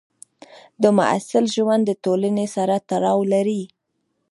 د 0.81 0.83
محصل 0.97 1.45
ژوند 1.55 1.83
د 1.85 1.91
ټولنې 2.03 2.45
سره 2.55 2.75
تړاو 2.89 3.19
لري. 3.33 3.63